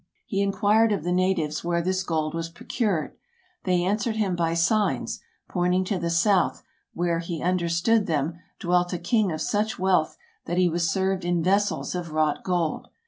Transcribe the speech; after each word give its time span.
He 0.25 0.41
inquired 0.41 0.91
of 0.91 1.03
the 1.03 1.11
natives 1.11 1.63
where 1.63 1.83
this 1.83 2.01
gold 2.01 2.33
was 2.33 2.49
procured. 2.49 3.15
They 3.65 3.83
answered 3.83 4.15
him 4.15 4.35
by 4.35 4.55
signs, 4.55 5.19
pointing 5.47 5.83
to 5.85 5.99
the 5.99 6.09
south, 6.09 6.63
where, 6.95 7.19
he 7.19 7.43
understood 7.43 8.07
them, 8.07 8.39
dwelt 8.59 8.93
a 8.93 8.97
king 8.97 9.31
of 9.31 9.41
such 9.41 9.77
wealth 9.77 10.17
that 10.45 10.57
he 10.57 10.67
was 10.69 10.89
served 10.89 11.23
in 11.23 11.43
vessels 11.43 11.93
of 11.93 12.13
wrought 12.13 12.43
gold. 12.43 12.87